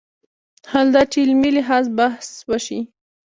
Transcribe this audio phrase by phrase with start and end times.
[0.71, 2.79] حال دا چې علمي لحاظ بحث وشي